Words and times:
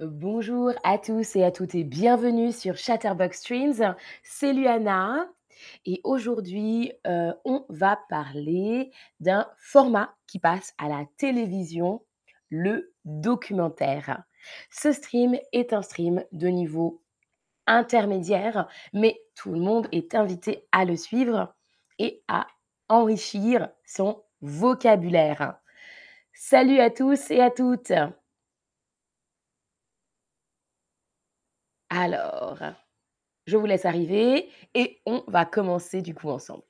Bonjour 0.00 0.70
à 0.84 0.96
tous 0.96 1.34
et 1.34 1.42
à 1.42 1.50
toutes 1.50 1.74
et 1.74 1.82
bienvenue 1.82 2.52
sur 2.52 2.76
Chatterbox 2.76 3.40
Streams. 3.40 3.96
C'est 4.22 4.52
Luana 4.52 5.26
et 5.86 6.00
aujourd'hui, 6.04 6.92
heu, 7.04 7.32
on 7.44 7.66
va 7.68 7.98
parler 8.08 8.92
d'un 9.18 9.48
format 9.58 10.14
qui 10.28 10.38
passe 10.38 10.72
à 10.78 10.86
la 10.88 11.04
télévision, 11.16 12.00
le 12.48 12.94
documentaire. 13.04 14.22
Ce 14.70 14.92
stream 14.92 15.36
est 15.50 15.72
un 15.72 15.82
stream 15.82 16.22
de 16.30 16.46
niveau 16.46 17.02
intermédiaire, 17.66 18.68
mais 18.92 19.20
tout 19.34 19.50
le 19.50 19.60
monde 19.60 19.88
est 19.90 20.14
invité 20.14 20.64
à 20.70 20.84
le 20.84 20.96
suivre 20.96 21.56
et 21.98 22.22
à 22.28 22.46
enrichir 22.88 23.68
son 23.84 24.22
vocabulaire. 24.42 25.58
Salut 26.32 26.78
à 26.78 26.90
tous 26.90 27.32
et 27.32 27.40
à 27.40 27.50
toutes! 27.50 27.92
Alors, 31.90 32.58
je 33.46 33.56
vous 33.56 33.66
laisse 33.66 33.84
arriver 33.86 34.50
et 34.74 35.00
on 35.06 35.24
va 35.28 35.44
commencer 35.46 36.02
du 36.02 36.14
coup 36.14 36.30
ensemble. 36.30 36.64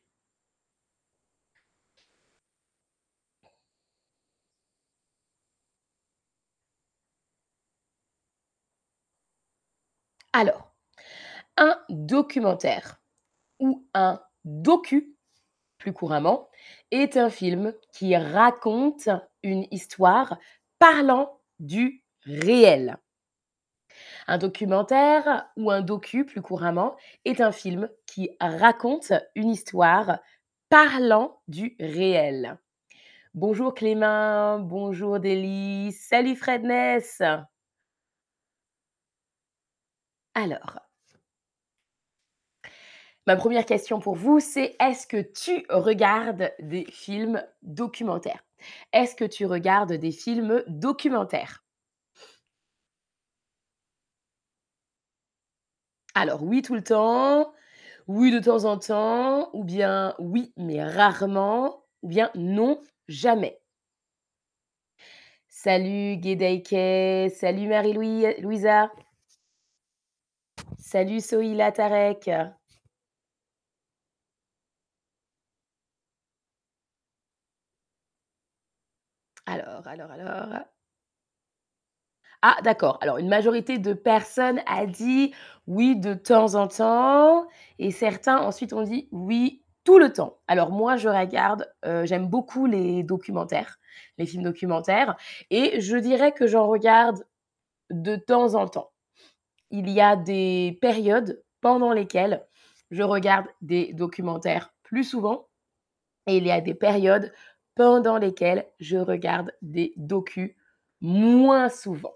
Alors, 10.32 10.72
un 11.58 11.78
documentaire 11.90 13.00
ou 13.60 13.86
un 13.94 14.20
docu, 14.44 15.16
plus 15.78 15.92
couramment, 15.94 16.50
est 16.92 17.16
un 17.16 17.30
film 17.30 17.74
qui 17.92 18.16
raconte 18.16 19.08
une 19.44 19.66
histoire 19.72 20.38
parlant 20.80 21.40
du 21.60 22.04
réel. 22.24 22.98
Un 24.30 24.36
documentaire 24.36 25.48
ou 25.56 25.70
un 25.70 25.80
docu, 25.80 26.26
plus 26.26 26.42
couramment, 26.42 26.96
est 27.24 27.40
un 27.40 27.50
film 27.50 27.88
qui 28.04 28.30
raconte 28.40 29.14
une 29.34 29.48
histoire 29.48 30.18
parlant 30.68 31.40
du 31.48 31.76
réel. 31.80 32.58
Bonjour 33.32 33.72
Clément, 33.72 34.58
bonjour 34.58 35.18
Délice, 35.18 36.06
salut 36.08 36.36
Fredness. 36.36 37.22
Alors, 40.34 40.78
ma 43.26 43.36
première 43.36 43.64
question 43.64 43.98
pour 43.98 44.14
vous, 44.14 44.40
c'est 44.40 44.76
est-ce 44.78 45.06
que 45.06 45.22
tu 45.22 45.64
regardes 45.70 46.52
des 46.58 46.84
films 46.90 47.42
documentaires? 47.62 48.44
Est-ce 48.92 49.16
que 49.16 49.24
tu 49.24 49.46
regardes 49.46 49.94
des 49.94 50.12
films 50.12 50.62
documentaires? 50.66 51.64
Alors 56.20 56.42
oui, 56.42 56.62
tout 56.62 56.74
le 56.74 56.82
temps, 56.82 57.52
oui, 58.08 58.32
de 58.32 58.40
temps 58.40 58.64
en 58.64 58.76
temps, 58.76 59.50
ou 59.52 59.62
bien 59.62 60.16
oui, 60.18 60.52
mais 60.56 60.82
rarement, 60.82 61.84
ou 62.02 62.08
bien 62.08 62.32
non, 62.34 62.80
jamais. 63.06 63.60
Salut 65.48 66.16
Guédaïke, 66.16 67.30
salut 67.30 67.68
Marie-Louis 67.68 68.34
Louisa. 68.40 68.90
Salut 70.78 71.20
Sohila 71.20 71.70
Tarek. 71.70 72.28
Alors, 79.46 79.86
alors, 79.86 80.10
alors. 80.10 80.77
Ah 82.42 82.56
d'accord, 82.62 82.98
alors 83.00 83.18
une 83.18 83.28
majorité 83.28 83.78
de 83.78 83.92
personnes 83.92 84.60
a 84.66 84.86
dit: 84.86 85.34
«Oui, 85.66 85.96
de 85.96 86.14
temps 86.14 86.54
en 86.54 86.68
temps» 86.68 87.46
et 87.80 87.90
certains 87.90 88.38
ensuite 88.38 88.72
ont 88.72 88.82
dit: 88.84 89.08
«Oui, 89.10 89.62
tout 89.84 89.98
le 89.98 90.12
temps». 90.12 90.38
Alors 90.46 90.70
moi 90.70 90.96
je 90.96 91.08
regarde, 91.08 91.66
heu, 91.84 92.04
j'aime 92.06 92.28
beaucoup 92.28 92.66
les 92.66 93.02
documentaires, 93.02 93.78
les 94.18 94.26
films 94.26 94.44
documentaires 94.44 95.16
et 95.50 95.80
je 95.80 95.96
dirais 95.96 96.30
que 96.32 96.46
j'en 96.46 96.68
regarde 96.68 97.24
de 97.90 98.16
temps 98.16 98.54
en 98.54 98.68
temps. 98.68 98.92
Il 99.70 99.90
y 99.90 100.00
a 100.00 100.16
des 100.16 100.78
périodes 100.82 101.42
pendant 101.62 101.92
lesquelles 101.92 102.46
je 102.92 103.02
regarde 103.04 103.46
des 103.62 103.92
documentaires 103.94 104.74
plus 104.84 105.04
souvent 105.04 105.48
et 106.28 106.38
il 106.38 106.46
y 106.46 106.52
a 106.52 106.60
des 106.62 106.74
périodes 106.74 107.32
pendant 107.76 108.18
lesquelles 108.18 108.66
je 108.80 108.98
regarde 108.98 109.52
des 109.62 109.92
docus 109.96 110.56
moins 111.02 111.68
souvent. 111.70 112.14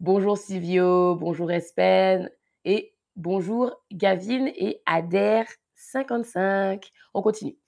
Bonjour 0.00 0.38
Silvio, 0.38 1.16
bonjour 1.16 1.50
Espen 1.50 2.30
et 2.64 2.94
bonjour 3.16 3.82
Gavin 3.90 4.46
et 4.46 4.80
Adair55. 4.86 6.92
On 7.14 7.22
continue. 7.22 7.58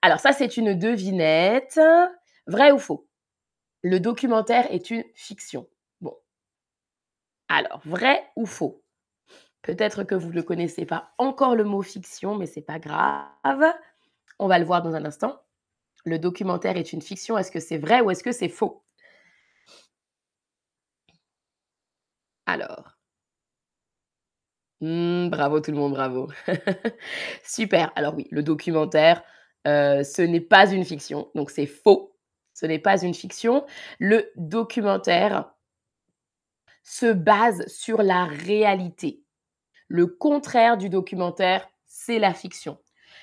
Alors 0.00 0.20
ça, 0.20 0.30
c'est 0.30 0.56
une 0.56 0.78
devinette. 0.78 1.80
Vrai 2.46 2.70
ou 2.70 2.78
faux? 2.78 3.08
Le 3.82 3.98
documentaire 3.98 4.72
est 4.72 4.92
une 4.92 5.02
fiction. 5.16 5.66
Bon. 6.00 6.16
Alors, 7.48 7.80
vrai 7.84 8.22
ou 8.36 8.46
faux? 8.46 8.84
Peut-être 9.62 10.04
que 10.04 10.14
vous 10.14 10.32
ne 10.32 10.42
connaissez 10.42 10.86
pas 10.86 11.14
encore 11.18 11.56
le 11.56 11.64
mot 11.64 11.82
fiction, 11.82 12.36
mais 12.36 12.46
c'est 12.46 12.62
pas 12.62 12.78
grave. 12.78 13.64
On 14.38 14.46
va 14.46 14.60
le 14.60 14.64
voir 14.64 14.82
dans 14.82 14.94
un 14.94 15.04
instant. 15.04 15.42
Le 16.04 16.20
documentaire 16.20 16.76
est 16.76 16.92
une 16.92 17.02
fiction. 17.02 17.36
Est-ce 17.36 17.50
que 17.50 17.58
c'est 17.58 17.78
vrai 17.78 18.02
ou 18.02 18.12
est-ce 18.12 18.22
que 18.22 18.30
c'est 18.30 18.48
faux? 18.48 18.85
Alors. 22.46 22.96
Mmh, 24.80 25.28
bravo 25.30 25.60
tout 25.60 25.70
le 25.70 25.76
monde, 25.78 25.92
bravo. 25.94 26.28
Super. 27.44 27.92
Alors 27.96 28.14
oui, 28.14 28.26
le 28.30 28.42
documentaire, 28.42 29.22
heu, 29.66 30.02
ce 30.04 30.22
n'est 30.22 30.40
pas 30.40 30.70
une 30.70 30.84
fiction, 30.84 31.30
donc 31.34 31.50
c'est 31.50 31.66
faux. 31.66 32.14
Ce 32.54 32.66
n'est 32.66 32.78
pas 32.78 33.02
une 33.02 33.14
fiction. 33.14 33.64
Le 33.98 34.30
documentaire 34.36 35.50
se 36.82 37.12
base 37.12 37.66
sur 37.66 38.02
la 38.02 38.24
réalité. 38.24 39.22
Le 39.88 40.06
contraire 40.06 40.78
du 40.78 40.88
documentaire, 40.90 41.68
c'est 41.86 42.18
la 42.18 42.34
fiction. 42.34 42.78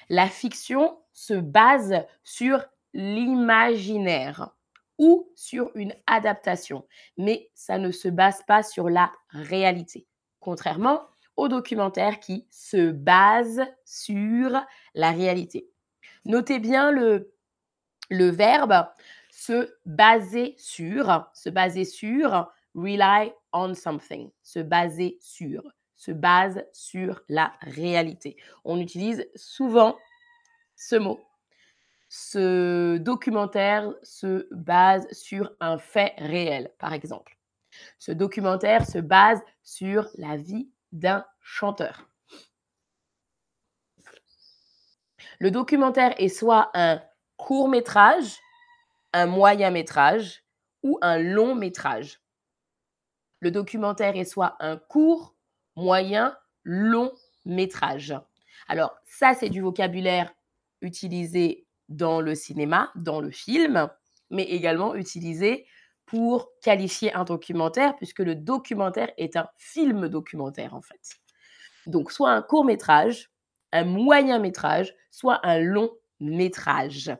La 0.09 0.27
fiction 0.29 0.97
se 1.13 1.33
base 1.35 1.95
sur 2.23 2.63
l'imaginaire 2.93 4.51
ou 4.97 5.31
sur 5.35 5.71
une 5.75 5.93
adaptation, 6.07 6.85
mais 7.17 7.49
ça 7.53 7.77
ne 7.77 7.91
se 7.91 8.07
base 8.07 8.43
pas 8.47 8.63
sur 8.63 8.89
la 8.89 9.11
réalité. 9.29 10.07
Contrairement 10.39 11.01
au 11.35 11.47
documentaire 11.47 12.19
qui 12.19 12.47
se 12.51 12.91
base 12.91 13.61
sur 13.85 14.61
la 14.93 15.11
réalité. 15.11 15.69
Notez 16.25 16.59
bien 16.59 16.91
le, 16.91 17.33
le 18.09 18.29
verbe 18.29 18.85
se 19.31 19.73
baser 19.85 20.55
sur, 20.57 21.27
se 21.33 21.49
baser 21.49 21.85
sur, 21.85 22.51
rely 22.75 23.33
on 23.51 23.73
something, 23.73 24.29
se 24.43 24.59
baser 24.59 25.17
sur, 25.21 25.63
se 25.95 26.11
base 26.11 26.63
sur 26.71 27.21
la 27.29 27.53
réalité. 27.61 28.37
On 28.63 28.79
utilise 28.79 29.27
souvent 29.35 29.97
ce 30.75 30.95
mot 30.95 31.19
ce 32.15 32.97
documentaire 32.97 33.91
se 34.03 34.47
base 34.51 35.11
sur 35.11 35.51
un 35.59 35.79
fait 35.79 36.13
réel, 36.19 36.71
par 36.77 36.93
exemple. 36.93 37.39
Ce 37.97 38.11
documentaire 38.11 38.85
se 38.85 38.99
base 38.99 39.41
sur 39.63 40.07
la 40.19 40.37
vie 40.37 40.69
d'un 40.91 41.25
chanteur. 41.41 42.07
Le 45.39 45.49
documentaire 45.49 46.13
est 46.19 46.29
soit 46.29 46.69
un 46.75 47.01
court 47.35 47.67
métrage, 47.67 48.37
un 49.11 49.25
moyen 49.25 49.71
métrage 49.71 50.43
ou 50.83 50.99
un 51.01 51.17
long 51.17 51.55
métrage. 51.55 52.21
Le 53.39 53.49
documentaire 53.49 54.15
est 54.15 54.23
soit 54.23 54.55
un 54.59 54.77
court, 54.77 55.33
moyen, 55.75 56.37
long 56.63 57.11
métrage. 57.43 58.13
Alors 58.67 58.95
ça, 59.03 59.33
c'est 59.33 59.49
du 59.49 59.61
vocabulaire 59.61 60.31
utilisé 60.81 61.62
dans 61.95 62.21
le 62.21 62.35
cinéma, 62.35 62.91
dans 62.95 63.21
le 63.21 63.31
film, 63.31 63.89
mais 64.29 64.43
également 64.43 64.95
utilisé 64.95 65.65
pour 66.05 66.49
qualifier 66.61 67.13
un 67.13 67.23
documentaire, 67.23 67.95
puisque 67.95 68.19
le 68.19 68.35
documentaire 68.35 69.11
est 69.17 69.35
un 69.35 69.47
film 69.57 70.09
documentaire 70.09 70.73
en 70.73 70.81
fait. 70.81 71.19
Donc 71.85 72.11
soit 72.11 72.31
un 72.31 72.41
court 72.41 72.65
métrage, 72.65 73.31
un 73.71 73.85
moyen 73.85 74.39
métrage, 74.39 74.95
soit 75.11 75.39
un 75.43 75.59
long 75.59 75.91
métrage. 76.19 77.15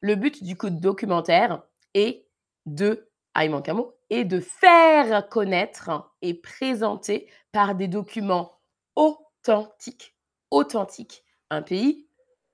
Le 0.00 0.14
but 0.14 0.42
du 0.42 0.56
coup 0.56 0.70
de 0.70 0.80
documentaire 0.80 1.62
est 1.94 2.26
de, 2.66 3.08
ah 3.34 3.44
il 3.44 3.50
manque 3.50 3.68
un 3.68 3.74
mot, 3.74 3.94
est 4.08 4.24
de 4.24 4.40
faire 4.40 5.28
connaître 5.28 6.10
et 6.22 6.34
présenter 6.34 7.30
par 7.52 7.74
des 7.74 7.88
documents 7.88 8.58
authentiques, 8.96 10.16
authentiques, 10.50 11.24
un 11.50 11.62
pays, 11.62 12.08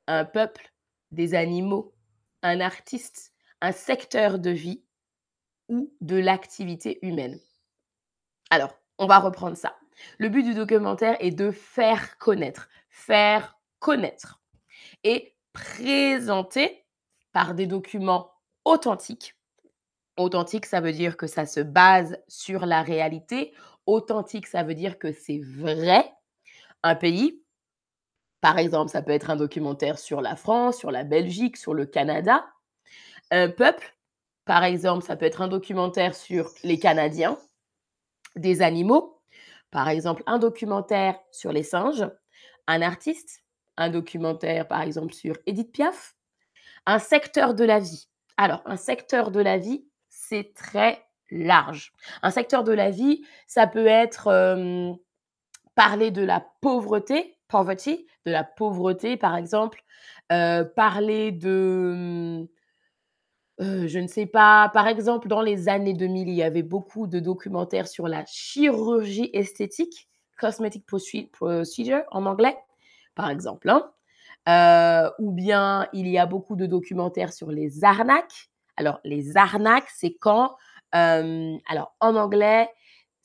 un 0.06 0.24
peuple, 0.24 0.72
des 1.10 1.34
animaux, 1.34 1.94
un 2.42 2.60
artiste, 2.60 3.32
un 3.60 3.72
secteur 3.72 4.38
de 4.38 4.50
vie 4.50 4.84
ou 5.68 5.92
de 6.00 6.16
l'activité 6.16 6.98
humaine. 7.06 7.38
Alors, 8.50 8.78
on 8.98 9.06
va 9.06 9.18
reprendre 9.18 9.56
ça. 9.56 9.76
Le 10.18 10.28
but 10.28 10.42
du 10.42 10.54
documentaire 10.54 11.16
est 11.20 11.32
de 11.32 11.50
faire 11.50 12.18
connaître, 12.18 12.68
faire 12.88 13.58
connaître 13.78 14.42
et 15.04 15.34
présenter 15.52 16.84
par 17.32 17.54
des 17.54 17.66
documents 17.66 18.30
authentiques. 18.64 19.34
Authentique, 20.16 20.66
ça 20.66 20.80
veut 20.80 20.92
dire 20.92 21.16
que 21.16 21.26
ça 21.26 21.44
se 21.46 21.60
base 21.60 22.18
sur 22.28 22.64
la 22.66 22.82
réalité. 22.82 23.54
Authentique, 23.86 24.46
ça 24.46 24.62
veut 24.62 24.74
dire 24.74 24.98
que 24.98 25.12
c'est 25.12 25.40
vrai. 25.40 26.10
Un 26.82 26.94
pays, 26.94 27.42
par 28.46 28.60
exemple, 28.60 28.92
ça 28.92 29.02
peut 29.02 29.10
être 29.10 29.30
un 29.30 29.34
documentaire 29.34 29.98
sur 29.98 30.20
la 30.20 30.36
France, 30.36 30.78
sur 30.78 30.92
la 30.92 31.02
Belgique, 31.02 31.56
sur 31.56 31.74
le 31.74 31.84
Canada. 31.84 32.46
Un 33.32 33.48
peuple, 33.48 33.96
par 34.44 34.62
exemple, 34.62 35.04
ça 35.04 35.16
peut 35.16 35.24
être 35.24 35.42
un 35.42 35.48
documentaire 35.48 36.14
sur 36.14 36.52
les 36.62 36.78
Canadiens, 36.78 37.36
des 38.36 38.62
animaux, 38.62 39.20
par 39.72 39.88
exemple 39.88 40.22
un 40.26 40.38
documentaire 40.38 41.18
sur 41.32 41.50
les 41.50 41.64
singes, 41.64 42.08
un 42.68 42.82
artiste, 42.82 43.42
un 43.78 43.90
documentaire 43.90 44.68
par 44.68 44.82
exemple 44.82 45.12
sur 45.12 45.36
Edith 45.46 45.72
Piaf, 45.72 46.14
un 46.86 47.00
secteur 47.00 47.52
de 47.52 47.64
la 47.64 47.80
vie. 47.80 48.06
Alors, 48.36 48.62
un 48.64 48.76
secteur 48.76 49.32
de 49.32 49.40
la 49.40 49.58
vie, 49.58 49.88
c'est 50.08 50.54
très 50.54 51.04
large. 51.32 51.92
Un 52.22 52.30
secteur 52.30 52.62
de 52.62 52.72
la 52.72 52.90
vie, 52.90 53.26
ça 53.48 53.66
peut 53.66 53.88
être 53.88 54.28
euh, 54.28 54.92
parler 55.74 56.12
de 56.12 56.22
la 56.22 56.46
pauvreté, 56.60 57.35
poverty, 57.48 58.06
de 58.24 58.30
la 58.32 58.44
pauvreté 58.44 59.16
par 59.16 59.36
exemple, 59.36 59.82
euh, 60.32 60.64
parler 60.64 61.32
de 61.32 62.46
je 63.58 63.98
ne 63.98 64.06
sais 64.06 64.26
pas, 64.26 64.68
par 64.74 64.86
exemple, 64.86 65.28
dans 65.28 65.40
les 65.40 65.68
années 65.70 65.94
2000, 65.94 66.28
il 66.28 66.34
y 66.34 66.42
avait 66.42 66.62
beaucoup 66.62 67.06
de 67.06 67.20
documentaires 67.20 67.88
sur 67.88 68.06
la 68.06 68.24
chirurgie 68.26 69.30
esthétique, 69.32 70.08
cosmetic 70.38 70.84
procedure 70.84 72.02
en 72.10 72.26
anglais, 72.26 72.58
par 73.14 73.30
exemple, 73.30 73.70
hein. 73.70 75.10
ou 75.18 75.32
bien 75.32 75.88
il 75.94 76.06
y 76.08 76.18
a 76.18 76.26
beaucoup 76.26 76.54
de 76.54 76.66
documentaires 76.66 77.32
sur 77.32 77.50
les 77.50 77.82
arnaques. 77.82 78.50
Alors 78.76 79.00
les 79.04 79.38
arnaques, 79.38 79.88
c'est 79.88 80.12
quand, 80.12 80.54
alors 80.92 81.94
en 82.00 82.14
anglais, 82.16 82.68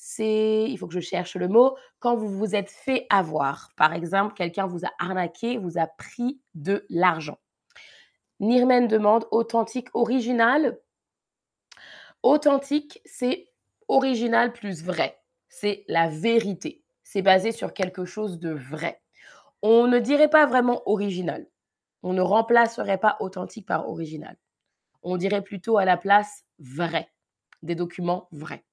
c'est, 0.03 0.65
il 0.67 0.77
faut 0.79 0.87
que 0.87 0.95
je 0.95 0.99
cherche 0.99 1.35
le 1.35 1.47
mot, 1.47 1.77
quand 1.99 2.15
vous 2.15 2.27
vous 2.27 2.55
êtes 2.55 2.71
fait 2.71 3.05
avoir. 3.11 3.69
Par 3.77 3.93
exemple, 3.93 4.33
quelqu'un 4.33 4.65
vous 4.65 4.83
a 4.83 4.89
arnaqué, 4.97 5.59
vous 5.59 5.77
a 5.77 5.85
pris 5.85 6.41
de 6.55 6.87
l'argent. 6.89 7.37
Nirmen 8.39 8.87
demande 8.87 9.27
authentique, 9.29 9.89
original? 9.93 10.79
Authentique, 12.23 12.99
c'est 13.05 13.51
original 13.89 14.53
plus 14.53 14.83
vrai. 14.83 15.21
C'est 15.49 15.85
la 15.87 16.09
vérité. 16.09 16.83
C'est 17.03 17.21
basé 17.21 17.51
sur 17.51 17.71
quelque 17.71 18.03
chose 18.03 18.39
de 18.39 18.49
vrai. 18.49 19.03
On 19.61 19.85
ne 19.85 19.99
dirait 19.99 20.31
pas 20.31 20.47
vraiment 20.47 20.81
original. 20.87 21.45
On 22.01 22.13
ne 22.13 22.23
remplacerait 22.23 22.97
pas 22.97 23.17
authentique 23.19 23.67
par 23.67 23.87
original. 23.87 24.35
On 25.03 25.17
dirait 25.17 25.43
plutôt 25.43 25.77
à 25.77 25.85
la 25.85 25.95
place 25.95 26.43
vrai. 26.57 27.11
Des 27.61 27.75
documents 27.75 28.27
vrais. 28.31 28.65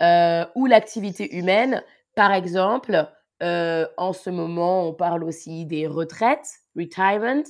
Euh, 0.00 0.44
ou 0.54 0.66
l'activité 0.66 1.36
humaine. 1.36 1.82
Par 2.14 2.32
exemple, 2.32 3.08
euh, 3.42 3.86
en 3.96 4.12
ce 4.12 4.30
moment, 4.30 4.88
on 4.88 4.94
parle 4.94 5.24
aussi 5.24 5.64
des 5.66 5.86
retraites, 5.86 6.60
retirement, 6.76 7.42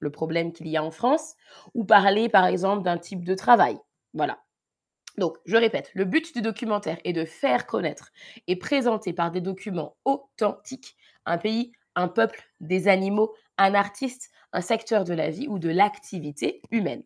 le 0.00 0.10
problème 0.10 0.52
qu'il 0.52 0.68
y 0.68 0.76
a 0.76 0.84
en 0.84 0.90
France, 0.90 1.34
ou 1.74 1.84
parler 1.84 2.28
par 2.28 2.46
exemple 2.46 2.82
d'un 2.84 2.98
type 2.98 3.24
de 3.24 3.34
travail. 3.34 3.78
Voilà. 4.14 4.38
Donc, 5.18 5.36
je 5.46 5.56
répète, 5.56 5.90
le 5.94 6.04
but 6.04 6.34
du 6.34 6.42
documentaire 6.42 6.98
est 7.04 7.12
de 7.12 7.24
faire 7.24 7.66
connaître 7.66 8.10
et 8.46 8.56
présenter 8.56 9.12
par 9.12 9.30
des 9.30 9.40
documents 9.40 9.96
authentiques 10.04 10.96
un 11.26 11.38
pays, 11.38 11.72
un 11.96 12.08
peuple, 12.08 12.42
des 12.60 12.88
animaux, 12.88 13.34
un 13.58 13.74
artiste, 13.74 14.30
un 14.52 14.60
secteur 14.60 15.04
de 15.04 15.14
la 15.14 15.30
vie 15.30 15.48
ou 15.48 15.58
de 15.58 15.70
l'activité 15.70 16.62
humaine. 16.70 17.02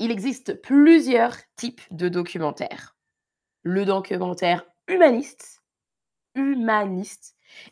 Il 0.00 0.10
existe 0.10 0.62
plusieurs 0.62 1.36
types 1.56 1.82
de 1.90 2.08
documentaires. 2.08 2.96
Le 3.62 3.84
documentaire 3.84 4.64
humaniste, 4.88 5.60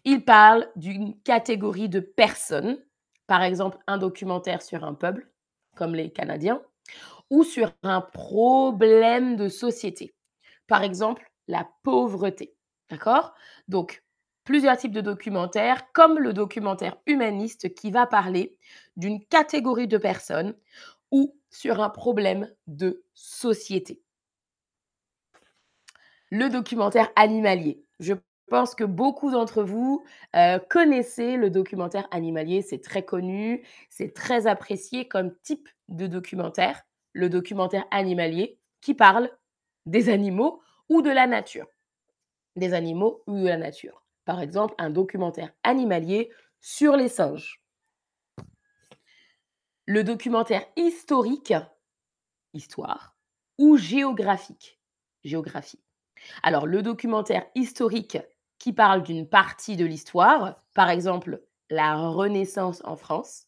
il 0.04 0.22
parle 0.26 0.68
d'une 0.76 1.18
catégorie 1.22 1.88
de 1.88 2.00
personnes, 2.00 2.84
par 3.26 3.42
exemple 3.42 3.78
un 3.86 3.96
documentaire 3.96 4.60
sur 4.60 4.84
un 4.84 4.92
peuple, 4.92 5.26
comme 5.74 5.94
les 5.94 6.12
Canadiens, 6.12 6.60
ou 7.30 7.44
sur 7.44 7.72
un 7.82 8.02
problème 8.02 9.36
de 9.36 9.48
société, 9.48 10.14
par 10.66 10.82
exemple 10.82 11.32
la 11.46 11.66
pauvreté. 11.82 12.54
D'accord? 12.90 13.32
Donc, 13.68 14.04
plusieurs 14.44 14.76
types 14.76 14.92
de 14.92 15.00
documentaires, 15.00 15.90
comme 15.92 16.18
le 16.18 16.34
documentaire 16.34 16.98
humaniste 17.06 17.74
qui 17.74 17.90
va 17.90 18.06
parler 18.06 18.58
d'une 18.96 19.24
catégorie 19.24 19.88
de 19.88 19.96
personnes 19.96 20.54
ou 21.10 21.36
sur 21.50 21.80
un 21.80 21.90
problème 21.90 22.50
de 22.66 23.02
société. 23.14 24.02
Le 26.30 26.48
documentaire 26.48 27.10
animalier. 27.16 27.82
Je 28.00 28.14
pense 28.48 28.74
que 28.74 28.84
beaucoup 28.84 29.30
d'entre 29.30 29.62
vous 29.62 30.04
euh, 30.36 30.58
connaissez 30.58 31.36
le 31.36 31.50
documentaire 31.50 32.08
animalier, 32.10 32.62
c'est 32.62 32.82
très 32.82 33.04
connu, 33.04 33.66
c'est 33.90 34.14
très 34.14 34.46
apprécié 34.46 35.06
comme 35.08 35.34
type 35.42 35.68
de 35.88 36.06
documentaire, 36.06 36.82
le 37.12 37.28
documentaire 37.28 37.86
animalier 37.90 38.58
qui 38.80 38.94
parle 38.94 39.30
des 39.86 40.08
animaux 40.08 40.62
ou 40.88 41.02
de 41.02 41.10
la 41.10 41.26
nature. 41.26 41.66
Des 42.56 42.74
animaux 42.74 43.22
ou 43.26 43.38
de 43.38 43.46
la 43.46 43.56
nature. 43.56 44.02
Par 44.24 44.40
exemple, 44.40 44.74
un 44.78 44.90
documentaire 44.90 45.52
animalier 45.62 46.30
sur 46.60 46.96
les 46.96 47.08
singes. 47.08 47.62
Le 49.90 50.04
documentaire 50.04 50.66
historique, 50.76 51.54
histoire, 52.52 53.16
ou 53.56 53.78
géographique, 53.78 54.78
géographie. 55.24 55.82
Alors, 56.42 56.66
le 56.66 56.82
documentaire 56.82 57.46
historique 57.54 58.18
qui 58.58 58.74
parle 58.74 59.02
d'une 59.02 59.26
partie 59.26 59.78
de 59.78 59.86
l'histoire, 59.86 60.58
par 60.74 60.90
exemple 60.90 61.42
la 61.70 61.96
Renaissance 61.96 62.82
en 62.84 62.96
France, 62.96 63.46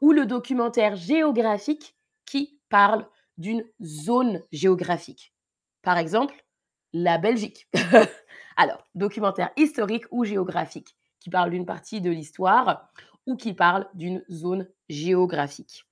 ou 0.00 0.12
le 0.12 0.24
documentaire 0.24 0.94
géographique 0.94 1.96
qui 2.26 2.60
parle 2.68 3.04
d'une 3.36 3.64
zone 3.82 4.40
géographique, 4.52 5.34
par 5.82 5.98
exemple 5.98 6.44
la 6.92 7.18
Belgique. 7.18 7.66
Alors, 8.56 8.86
documentaire 8.94 9.50
historique 9.56 10.04
ou 10.12 10.24
géographique 10.24 10.96
qui 11.18 11.28
parle 11.28 11.50
d'une 11.50 11.66
partie 11.66 12.00
de 12.00 12.10
l'histoire 12.10 12.92
ou 13.26 13.36
qui 13.36 13.54
parle 13.54 13.88
d'une 13.94 14.24
zone 14.30 14.68
géographique. 14.88 15.84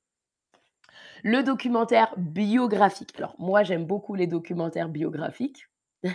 Le 1.23 1.43
documentaire 1.43 2.15
biographique. 2.17 3.13
Alors, 3.19 3.35
moi, 3.39 3.63
j'aime 3.63 3.85
beaucoup 3.85 4.15
les 4.15 4.27
documentaires 4.27 4.89
biographiques. 4.89 5.67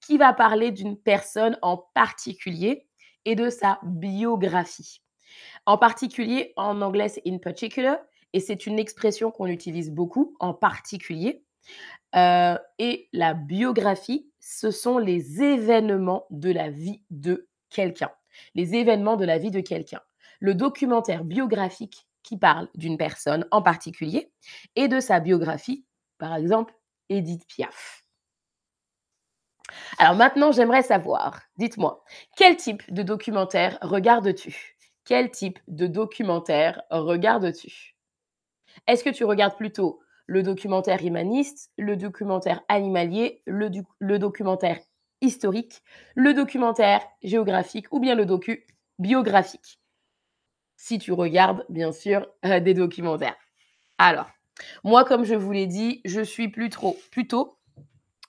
qui 0.00 0.16
va 0.16 0.32
parler 0.32 0.70
d'une 0.70 0.96
personne 0.96 1.58
en 1.62 1.76
particulier 1.76 2.86
et 3.24 3.34
de 3.34 3.50
sa 3.50 3.78
biographie. 3.82 5.02
En 5.66 5.76
particulier, 5.76 6.52
en 6.56 6.80
anglais, 6.80 7.08
c'est 7.08 7.22
in 7.26 7.38
particular, 7.38 7.98
et 8.32 8.40
c'est 8.40 8.66
une 8.66 8.78
expression 8.78 9.30
qu'on 9.30 9.46
utilise 9.46 9.90
beaucoup, 9.90 10.34
en 10.40 10.54
particulier. 10.54 11.44
Euh, 12.14 12.56
et 12.78 13.08
la 13.12 13.34
biographie, 13.34 14.30
ce 14.40 14.70
sont 14.70 14.98
les 14.98 15.42
événements 15.42 16.26
de 16.30 16.50
la 16.50 16.70
vie 16.70 17.02
de 17.10 17.48
quelqu'un. 17.68 18.10
Les 18.54 18.74
événements 18.74 19.16
de 19.16 19.26
la 19.26 19.36
vie 19.36 19.50
de 19.50 19.60
quelqu'un. 19.60 20.00
Le 20.40 20.54
documentaire 20.54 21.24
biographique 21.24 22.06
qui 22.22 22.36
parle 22.36 22.68
d'une 22.74 22.98
personne 22.98 23.46
en 23.50 23.62
particulier 23.62 24.30
et 24.76 24.88
de 24.88 25.00
sa 25.00 25.20
biographie, 25.20 25.84
par 26.18 26.34
exemple 26.34 26.74
Edith 27.08 27.46
Piaf. 27.46 28.04
Alors 29.98 30.14
maintenant, 30.14 30.52
j'aimerais 30.52 30.82
savoir, 30.82 31.42
dites-moi, 31.56 32.04
quel 32.36 32.56
type 32.56 32.82
de 32.92 33.02
documentaire 33.02 33.78
regardes-tu? 33.82 34.76
Quel 35.04 35.30
type 35.30 35.58
de 35.68 35.86
documentaire 35.86 36.82
regardes-tu? 36.90 37.96
Est-ce 38.86 39.04
que 39.04 39.10
tu 39.10 39.24
regardes 39.24 39.56
plutôt 39.56 40.00
le 40.26 40.42
documentaire 40.42 41.04
humaniste, 41.04 41.70
le 41.78 41.96
documentaire 41.96 42.62
animalier, 42.68 43.42
le, 43.46 43.70
le 43.98 44.18
documentaire 44.18 44.78
historique, 45.20 45.82
le 46.14 46.34
documentaire 46.34 47.02
géographique 47.22 47.86
ou 47.90 48.00
bien 48.00 48.14
le 48.14 48.26
docu 48.26 48.66
biographique 48.98 49.77
Si 50.80 51.00
tu 51.00 51.10
regardes, 51.10 51.66
bien 51.68 51.90
sûr, 51.90 52.24
euh, 52.46 52.60
des 52.60 52.72
documentaires. 52.72 53.34
Alors, 53.98 54.30
moi, 54.84 55.04
comme 55.04 55.24
je 55.24 55.34
vous 55.34 55.50
l'ai 55.50 55.66
dit, 55.66 56.00
je 56.04 56.20
suis 56.20 56.48
plutôt 56.48 57.58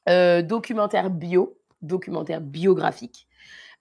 euh, 0.10 0.42
documentaire 0.42 1.12
bio, 1.12 1.60
documentaire 1.84 2.42
biographique. 2.42 3.28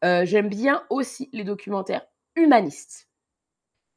Euh, 0.04 0.26
j'aime 0.26 0.50
bien 0.50 0.82
aussi 0.90 1.30
les 1.32 1.44
documentaires 1.44 2.04
humanistes. 2.36 3.08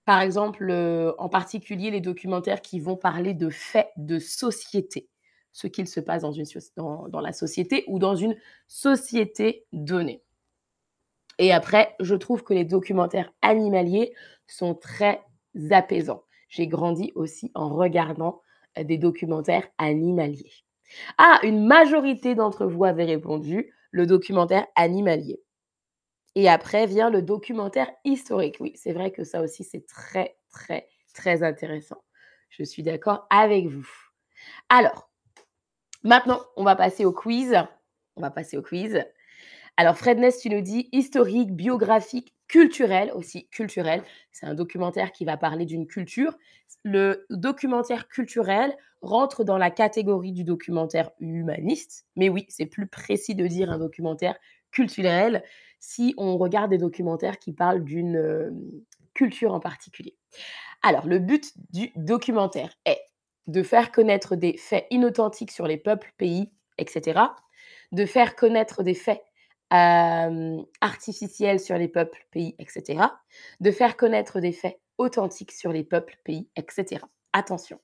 Par 0.06 0.22
exemple, 0.22 0.72
en 1.18 1.28
particulier 1.28 1.92
les 1.92 2.02
documentaires 2.02 2.62
qui 2.62 2.80
vont 2.80 2.96
parler 2.96 3.34
de 3.34 3.50
faits 3.50 3.90
de 3.98 4.20
société, 4.20 5.10
ce 5.52 5.68
qu'il 5.68 5.88
se 5.88 6.00
passe 6.00 6.24
dans 6.24 7.22
la 7.22 7.34
société 7.34 7.84
ou 7.88 8.00
dans 8.00 8.16
une 8.16 8.38
société 8.68 9.66
donnée. 9.74 10.24
Et 11.42 11.52
après, 11.52 11.96
je 12.00 12.14
trouve 12.14 12.44
que 12.44 12.54
les 12.54 12.66
documentaires 12.66 13.34
animaliers 13.42 14.14
sont 14.46 14.76
très 14.76 15.24
apaisants. 15.72 16.24
J'ai 16.50 16.68
grandi 16.68 17.12
aussi 17.16 17.52
en 17.56 17.70
regardant, 17.76 18.44
heu, 18.78 18.84
des 18.84 19.00
documentaires 19.00 19.68
animaliers. 19.80 20.54
Ah! 21.18 21.40
Une 21.42 21.66
majorité 21.66 22.36
d'entre 22.36 22.68
vous 22.68 22.86
avez 22.86 23.06
répondu, 23.06 23.74
le 23.90 24.06
documentaire 24.06 24.68
animalier. 24.76 25.42
Et 26.36 26.48
après 26.48 26.86
vient 26.86 27.10
le 27.10 27.24
documentaire 27.24 27.90
historique. 28.06 28.58
Oui, 28.60 28.74
c'est 28.76 28.94
vrai 28.94 29.12
que 29.12 29.24
ça 29.24 29.42
aussi, 29.42 29.64
c'est 29.64 29.88
très, 29.88 30.38
très, 30.52 30.88
très 31.16 31.42
intéressant. 31.42 32.04
Je 32.52 32.64
suis 32.64 32.84
d'accord 32.84 33.26
avec 33.32 33.66
vous. 33.68 33.90
Alors, 34.70 35.10
maintenant, 36.04 36.42
on 36.58 36.64
va 36.64 36.76
passer 36.76 37.06
au 37.06 37.14
quiz. 37.14 37.56
On 38.18 38.22
va 38.22 38.32
passer 38.32 38.58
au 38.58 38.62
quiz. 38.62 39.04
Alors, 39.78 39.98
Fredness, 39.98 40.40
tu 40.40 40.50
nous 40.50 40.62
dis 40.62 40.90
historique, 40.92 41.56
biographique, 41.56 42.34
culturel 42.48 43.12
aussi, 43.16 43.48
culturel. 43.50 44.04
C'est 44.32 44.46
un 44.46 44.54
documentaire 44.54 45.12
qui 45.12 45.26
va 45.26 45.38
parler 45.38 45.66
d'une 45.66 45.88
culture. 45.88 46.38
Le 46.84 47.26
documentaire 47.30 48.08
culturel 48.08 48.76
rentre 49.02 49.44
dans 49.44 49.58
la 49.58 49.72
catégorie 49.72 50.34
du 50.34 50.44
documentaire 50.44 51.12
humaniste. 51.20 52.06
Mais 52.16 52.30
oui, 52.30 52.46
c'est 52.50 52.66
plus 52.66 52.88
précis 52.88 53.36
de 53.36 53.48
dire 53.48 53.72
un 53.72 53.80
documentaire 53.80 54.36
culturel 54.72 55.44
si 55.80 56.14
on 56.18 56.38
regarde 56.38 56.70
des 56.70 56.78
documentaires 56.78 57.40
qui 57.40 57.54
parlent 57.54 57.84
d'une, 57.84 58.16
hem, 58.16 58.72
culture 59.14 59.54
en 59.54 59.60
particulier. 59.60 60.16
Alors, 60.84 61.08
le 61.08 61.20
but 61.20 61.54
du 61.72 61.92
documentaire 61.96 62.76
est 62.86 63.02
de 63.48 63.64
faire 63.64 63.92
connaître 63.92 64.36
des 64.36 64.58
faits 64.58 64.86
inauthentiques 64.92 65.52
sur 65.52 65.68
les 65.68 65.78
peuples, 65.78 66.14
pays, 66.18 66.52
et 66.78 66.88
cetera, 66.88 67.36
de 67.92 68.06
faire 68.06 68.36
connaître 68.36 68.84
des 68.84 68.94
faits, 68.94 69.22
hem, 69.72 70.66
artificiels 70.82 71.60
sur 71.60 71.78
les 71.78 71.88
peuples, 71.88 72.28
pays, 72.32 72.56
et 72.60 72.66
cetera, 72.68 73.20
de 73.60 73.72
faire 73.72 73.98
connaître 73.98 74.40
des 74.40 74.52
faits 74.52 74.80
authentiques 74.98 75.54
sur 75.54 75.72
les 75.72 75.84
peuples, 75.84 76.18
pays, 76.24 76.48
et 76.56 76.66
cetera. 76.70 77.10
Attention. 77.34 77.80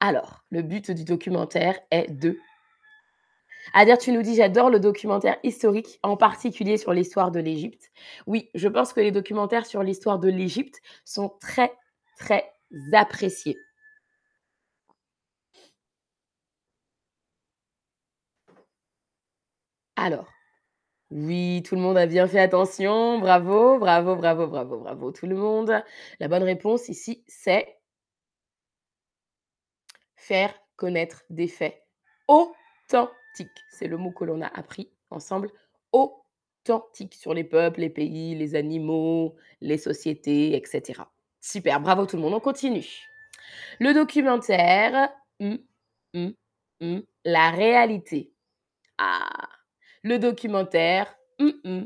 Alors, 0.00 0.44
le 0.50 0.62
but 0.62 0.92
du 0.92 1.04
documentaire 1.04 1.78
est 1.90 2.10
de 2.10 2.38
Adair, 3.74 3.98
tu 3.98 4.12
nous 4.12 4.22
dis: 4.22 4.36
«J'adore 4.36 4.70
le 4.70 4.80
documentaire 4.80 5.36
historique, 5.42 5.98
en 6.02 6.16
particulier 6.16 6.78
sur 6.78 6.94
l'histoire 6.94 7.30
de 7.30 7.40
l'Égypte». 7.40 7.90
Oui, 8.26 8.48
je 8.54 8.68
pense 8.68 8.94
que 8.94 9.00
les 9.00 9.10
documentaires 9.10 9.66
sur 9.66 9.82
l'histoire 9.82 10.18
de 10.18 10.28
l'Égypte 10.30 10.80
sont 11.04 11.36
très, 11.40 11.74
très 12.18 12.50
appréciés. 12.94 13.58
Alors, 20.00 20.32
oui, 21.10 21.60
tout 21.66 21.74
le 21.74 21.80
monde 21.80 21.98
a 21.98 22.06
bien 22.06 22.28
fait 22.28 22.38
attention. 22.38 23.18
Bravo, 23.18 23.80
bravo, 23.80 24.14
bravo, 24.14 24.46
bravo, 24.46 24.78
bravo 24.78 25.10
tout 25.10 25.26
le 25.26 25.34
monde. 25.34 25.82
La 26.20 26.28
bonne 26.28 26.44
réponse 26.44 26.88
ici, 26.88 27.24
c'est 27.26 27.80
faire 30.14 30.54
connaître 30.76 31.24
des 31.30 31.48
faits 31.48 31.84
authentiques. 32.28 33.64
C'est 33.72 33.88
le 33.88 33.96
mot 33.96 34.12
que 34.12 34.24
l'on 34.24 34.40
a 34.40 34.46
appris 34.46 34.88
ensemble. 35.10 35.50
Authentique 35.90 37.14
sur 37.14 37.34
les 37.34 37.42
peuples, 37.42 37.80
les 37.80 37.90
pays, 37.90 38.36
les 38.36 38.54
animaux, 38.54 39.34
les 39.60 39.78
sociétés, 39.78 40.54
et 40.54 40.64
cetera. 40.64 41.10
Super, 41.40 41.80
bravo 41.80 42.06
tout 42.06 42.14
le 42.14 42.22
monde, 42.22 42.34
on 42.34 42.40
continue. 42.40 42.86
Le 43.80 43.92
documentaire, 43.94 45.10
mmh, 45.40 45.56
mmh, 46.14 46.30
mmh, 46.82 47.00
la 47.24 47.50
réalité. 47.50 48.32
Ah! 48.96 49.48
Le 50.02 50.18
documentaire, 50.18 51.16
mmh, 51.38 51.50
mmh, 51.64 51.84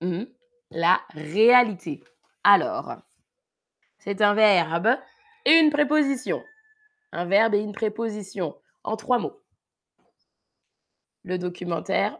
mmh, 0.00 0.24
la 0.70 1.00
réalité. 1.10 2.02
Alors, 2.44 2.96
c'est 3.98 4.20
un 4.22 4.34
verbe 4.34 4.96
et 5.44 5.58
une 5.58 5.70
préposition. 5.70 6.42
Un 7.12 7.26
verbe 7.26 7.54
et 7.54 7.60
une 7.60 7.72
préposition 7.72 8.56
en 8.84 8.96
3 8.96 9.18
mots. 9.18 9.42
Le 11.24 11.38
documentaire, 11.38 12.18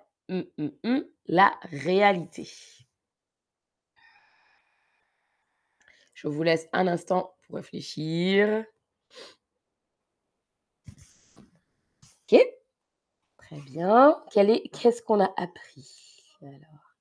la 1.26 1.58
réalité. 1.64 2.48
Je 6.14 6.28
vous 6.28 6.42
laisse 6.42 6.68
un 6.72 6.86
instant 6.86 7.34
pour 7.42 7.56
réfléchir. 7.56 8.64
OK. 12.30 12.61
Très 13.52 13.60
bien. 13.60 14.16
Qu'est-ce 14.72 15.02
qu'on 15.02 15.20
a 15.20 15.30
appris 15.36 15.86
alors? 16.40 16.96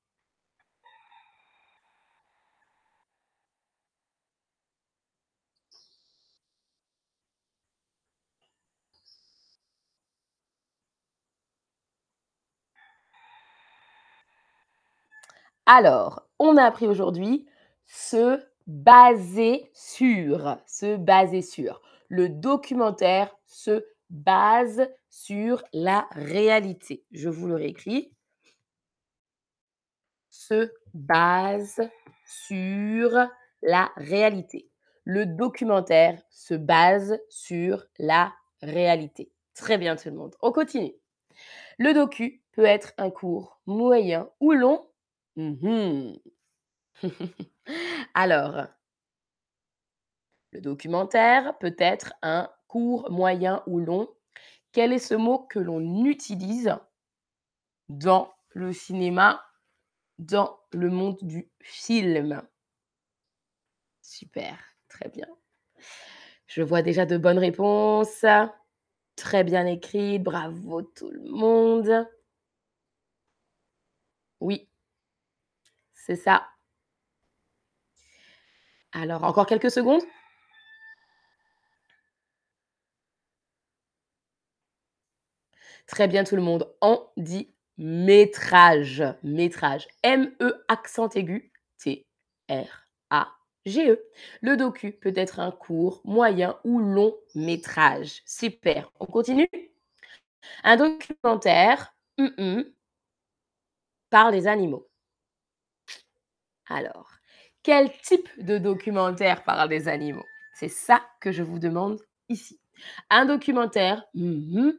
Alors, 15.66 16.28
on 16.38 16.58
a 16.58 16.66
appris 16.66 16.88
aujourd'hui 16.88 17.48
se 17.86 18.44
baser 18.68 19.72
sur, 19.74 20.58
se 20.68 20.98
baser 20.98 21.42
sur. 21.42 21.82
Le 22.10 22.28
documentaire 22.28 23.34
se 23.46 23.86
base 24.10 24.86
sur 25.12 25.64
la 25.74 26.08
réalité. 26.12 27.06
Je 27.12 27.30
vous 27.30 27.46
le 27.48 27.56
réécris. 27.56 28.12
Se 30.32 30.74
base 30.96 31.82
sur 32.26 33.28
la 33.62 33.92
réalité. 33.98 34.72
Le 35.04 35.26
documentaire 35.28 36.20
se 36.32 36.56
base 36.56 37.20
sur 37.30 37.86
la 38.00 38.34
réalité. 38.62 39.32
Très 39.54 39.78
bien 39.78 39.96
tout 39.96 40.10
le 40.10 40.16
monde. 40.16 40.36
On 40.42 40.52
continue. 40.52 40.94
Le 41.78 41.94
docu 41.94 42.44
peut 42.54 42.66
être 42.66 42.94
un 42.98 43.12
court, 43.12 43.60
moyen 43.66 44.30
ou 44.40 44.54
long. 44.54 44.88
Mmh 45.36 46.14
Alors 48.14 48.68
le 50.52 50.60
documentaire 50.60 51.58
peut 51.60 51.76
être 51.78 52.14
un 52.22 52.50
court, 52.68 53.10
moyen 53.10 53.64
ou 53.68 53.80
long. 53.80 54.10
Quel 54.72 54.94
est 54.94 55.00
ce 55.00 55.16
mot 55.16 55.40
que 55.40 55.60
l'on 55.60 56.06
utilise 56.06 56.76
dans 57.90 58.34
le 58.50 58.72
cinéma, 58.72 59.46
dans 60.18 60.60
le 60.72 60.90
monde 60.90 61.18
du 61.22 61.50
film? 61.62 62.42
Super, 64.02 64.58
très 64.88 65.10
bien. 65.10 65.28
Je 66.48 66.62
vois 66.62 66.82
déjà 66.82 67.06
de 67.06 67.18
bonnes 67.18 67.40
réponses. 67.40 68.26
Très 69.16 69.44
bien 69.44 69.66
écrites, 69.66 70.24
bravo 70.24 70.82
tout 70.82 71.12
le 71.12 71.22
monde. 71.30 72.08
Oui. 74.40 74.68
C'est 75.94 76.16
ça. 76.16 76.48
Alors 78.94 79.24
encore 79.24 79.46
quelques 79.46 79.72
secondes? 79.72 80.02
Très 85.88 86.08
bien 86.08 86.24
tout 86.24 86.36
le 86.36 86.42
monde. 86.42 86.72
On 86.82 87.06
dit 87.18 87.54
métrage, 87.78 89.04
métrage. 89.24 89.88
M-E 90.04 90.64
accent 90.68 91.10
aigu, 91.10 91.52
T-R-A-G-E. 91.78 92.06
Le 94.42 94.58
docu 94.58 94.92
peut 94.94 95.14
être 95.16 95.40
un 95.40 95.52
court, 95.52 96.02
moyen 96.06 96.58
ou 96.64 96.80
long 96.80 97.16
métrage. 97.36 98.22
Super. 98.26 98.92
On 99.00 99.06
continue? 99.06 99.50
Un 100.64 100.78
documentaire, 100.78 101.94
parle 104.10 104.32
des 104.34 104.48
animaux. 104.48 104.88
Alors, 106.70 107.10
quel 107.64 107.92
type 108.02 108.28
de 108.44 108.58
documentaire 108.58 109.44
parle 109.44 109.70
des 109.70 109.88
animaux? 109.88 110.26
C'est 110.56 110.70
ça 110.70 111.02
que 111.20 111.32
je 111.32 111.44
vous 111.44 111.60
demande 111.60 112.00
ici. 112.30 112.60
Un 113.10 113.26
documentaire, 113.26 114.04
mmh 114.14 114.60
mh, 114.60 114.72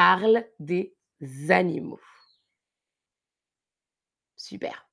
parle 0.00 0.46
des 0.58 0.94
animaux. 1.50 2.00
Super. 4.36 4.89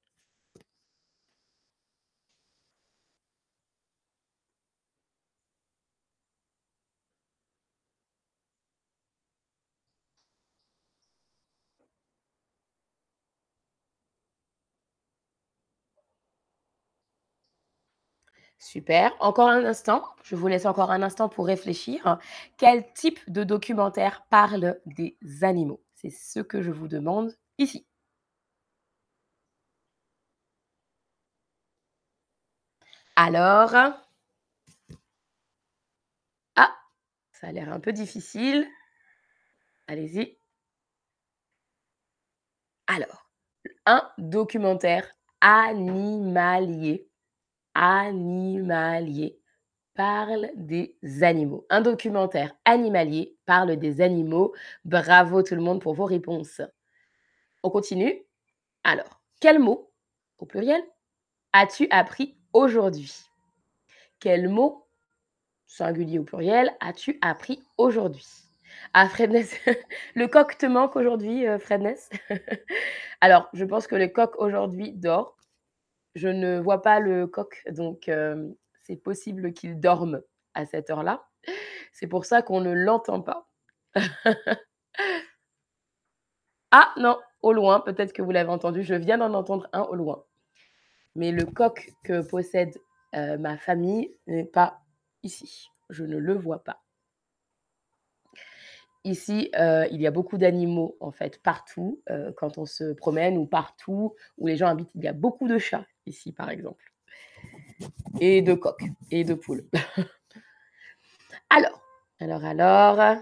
Super. 18.60 19.14
Encore 19.20 19.50
un 19.50 19.66
instant, 19.66 20.04
je 20.24 20.36
vous 20.36 20.48
laisse 20.48 20.66
encore 20.66 20.92
un 20.92 21.02
instant 21.04 21.30
pour 21.30 21.46
réfléchir. 21.46 22.18
Quel 22.58 22.92
type 22.94 23.20
de 23.30 23.44
documentaire 23.44 24.26
parle 24.30 24.80
des 24.86 25.18
animaux? 25.44 25.82
C'est 25.96 26.10
ce 26.10 26.40
que 26.40 26.62
je 26.62 26.72
vous 26.72 26.88
demande 26.88 27.36
ici. 27.60 27.86
Alors? 33.16 33.74
Ah! 36.56 36.76
Ça 37.32 37.48
a 37.48 37.52
l'air 37.52 37.72
un 37.74 37.80
peu 37.80 37.94
difficile. 37.94 38.68
Allez-y. 39.88 40.38
Alors, 42.88 43.30
un 43.86 44.10
documentaire 44.18 45.10
animalier, 45.42 47.07
animalier 47.78 49.40
parle 49.94 50.50
des 50.56 50.98
animaux. 51.22 51.66
Un 51.70 51.82
documentaire 51.82 52.54
animalier 52.66 53.38
parle 53.46 53.78
des 53.78 54.02
animaux. 54.02 54.54
Bravo 54.84 55.44
tout 55.44 55.56
le 55.56 55.62
monde 55.62 55.82
pour 55.82 55.94
vos 55.94 56.06
réponses. 56.06 56.62
On 57.64 57.70
continue? 57.70 58.24
Alors, 58.84 59.22
quel 59.40 59.60
mot, 59.60 59.92
au 60.40 60.46
pluriel, 60.46 60.82
as-tu 61.54 61.88
appris 61.92 62.36
aujourd'hui? 62.54 63.14
Quel 64.20 64.50
mot, 64.50 64.88
singulier 65.68 66.20
ou 66.20 66.24
pluriel, 66.24 66.72
as-tu 66.80 67.20
appris 67.22 67.62
aujourd'hui? 67.78 68.26
Ah 68.94 69.08
Fredness, 69.08 69.56
le 70.16 70.28
coq 70.28 70.58
te 70.58 70.66
manque 70.66 70.96
aujourd'hui, 70.96 71.46
heu, 71.46 71.60
Fredness? 71.60 72.10
Alors, 73.22 73.50
je 73.54 73.66
pense 73.66 73.88
que 73.88 73.96
le 73.96 74.08
coq 74.08 74.36
aujourd'hui 74.40 74.94
dort. 74.94 75.37
Je 76.18 76.30
ne 76.30 76.60
vois 76.60 76.82
pas 76.82 77.00
le 77.00 77.28
coq, 77.28 77.64
donc 77.70 78.10
c'est 78.82 78.96
possible 78.96 79.54
qu'il 79.54 79.80
dorme 79.80 80.24
à 80.56 80.66
cette 80.66 80.90
heure-là. 80.90 81.28
C'est 81.94 82.08
pour 82.08 82.26
ça 82.26 82.42
qu'on 82.42 82.60
ne 82.60 82.72
l'entend 82.74 83.22
pas. 83.22 83.48
Ah 86.72 86.94
non, 86.98 87.18
au 87.42 87.54
loin, 87.54 87.80
peut-être 87.82 88.14
que 88.14 88.22
vous 88.22 88.32
l'avez 88.32 88.50
entendu, 88.50 88.84
je 88.84 88.96
viens 88.96 89.18
d'en 89.18 89.34
entendre 89.34 89.68
un 89.74 89.82
au 89.84 89.96
loin. 89.96 90.24
Mais 91.16 91.32
le 91.32 91.46
coq 91.46 91.92
que 92.04 92.22
possède, 92.22 92.74
ma 93.14 93.58
famille 93.58 94.16
n'est 94.28 94.46
pas 94.46 94.82
ici. 95.24 95.70
Je 95.90 96.04
ne 96.04 96.18
le 96.18 96.34
vois 96.36 96.64
pas. 96.64 96.84
Ici, 99.08 99.50
heu, 99.58 99.86
il 99.92 100.02
y 100.02 100.08
a 100.08 100.12
beaucoup 100.12 100.38
d'animaux, 100.38 100.98
en 101.00 101.12
fait, 101.12 101.42
partout, 101.42 102.02
heu, 102.10 102.34
quand 102.36 102.58
on 102.58 102.66
se 102.66 102.92
promène 102.94 103.38
ou 103.38 103.46
partout 103.46 104.16
où 104.38 104.48
les 104.48 104.58
gens 104.58 104.68
habitent. 104.68 104.92
Il 104.96 105.04
y 105.04 105.08
a 105.08 105.14
beaucoup 105.14 105.48
de 105.48 105.58
chats 105.58 105.86
ici, 106.06 106.34
par 106.34 106.50
exemple 106.50 106.84
et 108.20 108.42
de 108.42 108.54
coqs 108.54 108.84
et 109.12 109.24
de 109.24 109.34
poules. 109.34 109.66
Alors, 111.50 111.82
alors, 112.20 112.44
alors 112.44 113.18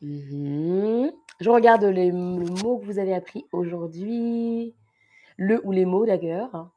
mmh 0.00 1.08
Je 1.40 1.50
regarde 1.50 1.84
les 1.84 2.08
m 2.08 2.38
le 2.38 2.50
mot 2.62 2.78
que 2.78 2.84
vous 2.84 2.98
avez 2.98 3.14
appris 3.14 3.46
aujourd'hui. 3.52 4.74
Le 5.36 5.60
ou 5.66 5.72
les 5.72 5.84
mots 5.84 6.06
d'ailleurs. 6.06 6.70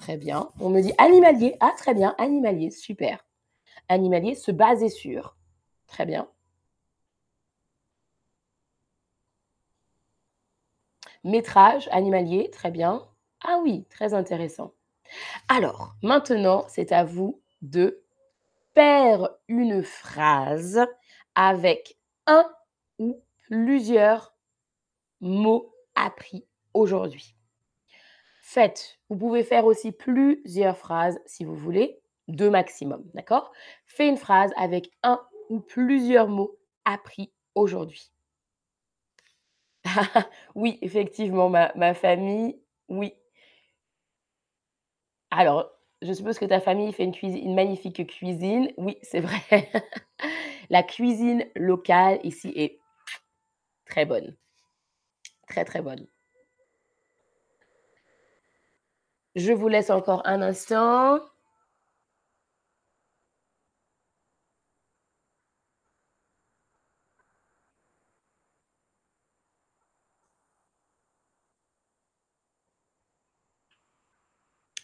Très 0.00 0.16
bien. 0.16 0.48
On 0.58 0.68
me 0.70 0.80
dit 0.80 0.92
animalier. 0.98 1.56
Ah 1.60 1.72
très 1.76 1.94
bien, 1.94 2.14
animalier, 2.18 2.70
super. 2.70 3.24
Animalier, 3.88 4.34
se 4.34 4.50
baser 4.52 4.88
sur. 4.88 5.36
Très 5.90 6.06
bien. 6.06 6.28
Métrage 11.24 11.88
animalier, 11.92 12.48
très 12.50 12.70
bien. 12.70 13.06
Ah 13.42 13.58
oui, 13.62 13.84
très 13.90 14.14
intéressant. 14.14 14.72
Alors, 15.48 15.94
maintenant, 16.02 16.64
c'est 16.68 16.92
à 16.92 17.04
vous 17.04 17.42
de 17.60 18.02
faire 18.74 19.28
une 19.48 19.82
phrase 19.82 20.80
avec 21.34 21.98
un 22.26 22.48
ou 22.98 23.20
plusieurs 23.48 24.34
mots 25.20 25.74
appris 25.96 26.46
aujourd'hui. 26.72 27.34
Faites 28.40 28.98
vous 29.08 29.16
pouvez 29.16 29.42
faire 29.42 29.64
aussi 29.64 29.90
plusieurs 29.90 30.76
phrases 30.76 31.18
si 31.26 31.44
vous 31.44 31.56
voulez, 31.56 32.00
2 32.28 32.48
maximum, 32.48 33.04
d'accord? 33.14 33.50
Fais 33.86 34.08
une 34.08 34.16
phrase 34.16 34.52
avec 34.56 34.90
un 35.02 35.20
ou 35.50 35.60
plusieurs 35.60 36.28
mots 36.28 36.58
appris 36.86 37.30
aujourd'hui. 37.54 38.10
Oui, 40.54 40.78
effectivement, 40.82 41.48
ma 41.48 41.94
famille, 41.94 42.56
oui. 42.88 43.14
Alors, 45.30 45.70
je 46.02 46.12
suppose 46.12 46.38
que 46.38 46.44
ta 46.44 46.60
famille 46.60 46.92
fait 46.92 47.04
une 47.04 47.14
une 47.36 47.54
magnifique 47.54 48.06
cuisine. 48.06 48.72
Oui, 48.76 48.96
c'est 49.02 49.20
vrai. 49.20 49.40
La 50.70 50.82
cuisine 50.82 51.44
locale 51.56 52.20
ici 52.24 52.52
est 52.54 52.78
très 53.84 54.06
bonne. 54.06 54.36
Très, 55.48 55.64
très 55.66 55.82
bonne. 55.82 56.06
Je 59.34 59.52
vous 59.52 59.66
laisse 59.66 59.90
encore 59.90 60.22
un 60.24 60.40
instant. 60.40 61.18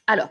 Alors, 0.07 0.31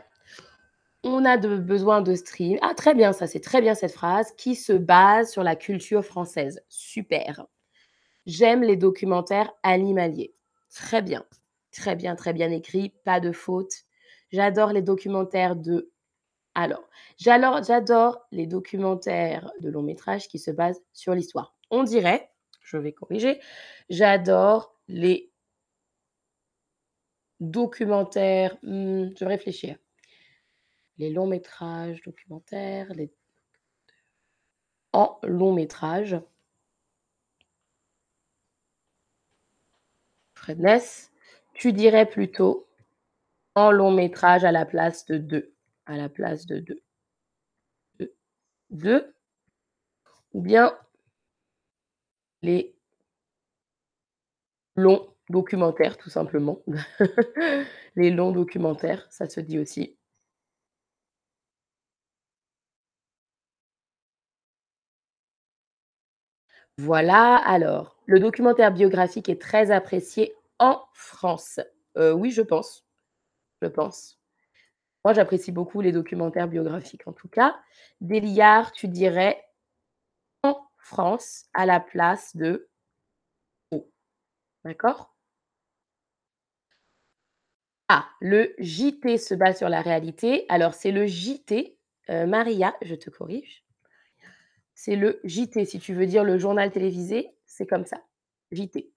on 1.02 1.24
a 1.24 1.36
besoin 1.36 2.02
de 2.02 2.14
stream 2.14 2.58
ah 2.62 2.74
très 2.74 2.94
bien, 2.94 3.12
ça, 3.12 3.26
c'est 3.26 3.40
très 3.40 3.60
bien 3.60 3.74
cette 3.74 3.92
phrase, 3.92 4.32
qui 4.36 4.54
se 4.54 4.72
base 4.72 5.30
sur 5.30 5.42
la 5.42 5.56
culture 5.56 6.04
française. 6.04 6.60
Super. 6.68 7.46
J'aime 8.26 8.62
les 8.62 8.76
documentaires 8.76 9.52
animaliers. 9.62 10.34
Très 10.74 11.02
bien. 11.02 11.24
Très 11.70 11.94
bien, 11.94 12.16
très 12.16 12.32
bien 12.32 12.50
écrit, 12.50 12.94
pas 13.04 13.20
de 13.20 13.32
faute. 13.32 13.84
J'adore 14.32 14.72
les 14.72 14.82
documentaires 14.82 15.56
de 15.56 15.92
alors, 16.58 16.88
j'adore 17.18 18.26
les 18.32 18.46
documentaires 18.46 19.52
de 19.60 19.68
long 19.68 19.82
métrage 19.82 20.26
qui 20.26 20.38
se 20.38 20.50
basent 20.50 20.80
sur 20.94 21.14
l'histoire. 21.14 21.54
On 21.70 21.82
dirait, 21.82 22.30
je 22.62 22.78
vais 22.78 22.92
corriger, 22.92 23.40
j'adore 23.90 24.74
les 24.88 25.30
documentaires, 27.40 28.56
mmh, 28.62 29.10
je 29.18 29.24
vais 29.24 29.26
réfléchir. 29.26 29.76
Les 30.98 31.10
longs 31.10 31.26
métrages 31.26 32.02
documentaires, 32.02 32.92
les 32.94 33.10
en 34.92 35.18
long 35.22 35.52
métrage. 35.52 36.16
Fredness, 40.34 41.12
tu 41.54 41.72
dirais 41.72 42.06
plutôt 42.06 42.66
en 43.54 43.70
long 43.70 43.90
métrage 43.90 44.44
à 44.44 44.52
la 44.52 44.64
place 44.64 45.06
de 45.06 45.18
2, 45.18 45.54
à 45.86 45.96
la 45.96 46.08
place 46.08 46.46
de 46.46 46.60
2. 46.60 46.80
2, 47.98 48.14
2 48.70 49.14
ou 50.32 50.40
bien 50.40 50.76
les 52.42 52.76
longs 54.76 55.15
documentaires, 55.30 55.96
tout 55.98 56.10
simplement. 56.10 56.60
Les 57.96 58.10
longs 58.10 58.32
documentaires, 58.32 59.06
ça 59.10 59.28
se 59.28 59.40
dit 59.40 59.58
aussi. 59.58 59.96
Voilà, 66.78 67.36
alors, 67.36 67.96
le 68.06 68.20
documentaire 68.20 68.72
biographique 68.72 69.28
est 69.28 69.40
très 69.40 69.70
apprécié 69.70 70.34
en 70.58 70.82
France. 70.92 71.58
Heu, 71.96 72.12
oui, 72.12 72.30
je 72.30 72.42
pense, 72.42 72.84
je 73.62 73.68
pense. 73.68 74.18
Moi, 75.04 75.14
j'apprécie 75.14 75.52
beaucoup 75.52 75.80
les 75.82 75.92
documentaires 75.92 76.48
biographiques, 76.48 77.06
en 77.08 77.12
tout 77.12 77.28
cas. 77.28 77.56
Des 78.00 78.20
liards, 78.20 78.72
tu 78.72 78.88
dirais 78.88 79.42
en 80.42 80.56
France 80.78 81.44
à 81.54 81.66
la 81.66 81.80
place 81.80 82.36
de 82.36 82.68
au. 83.70 83.88
D'accord? 84.64 85.15
Ah, 87.88 88.08
le 88.20 88.54
JT 88.58 89.18
se 89.18 89.34
base 89.34 89.58
sur 89.58 89.68
la 89.68 89.80
réalité. 89.80 90.44
Alors, 90.48 90.74
c'est 90.74 90.90
le 90.90 91.06
JT, 91.06 91.78
heu, 92.10 92.26
Maria, 92.26 92.76
je 92.82 92.94
te 92.94 93.10
corrige. 93.10 93.64
C'est 94.74 94.96
le 94.96 95.20
JT, 95.24 95.64
si 95.64 95.78
tu 95.78 95.94
veux 95.94 96.06
dire 96.06 96.24
le 96.24 96.38
journal 96.38 96.70
télévisé, 96.70 97.30
c'est 97.46 97.66
comme 97.66 97.86
ça, 97.86 98.02
JT. 98.52 98.90